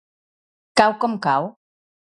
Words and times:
Cau 0.81 0.97
com 1.05 1.21
cau. 1.29 1.55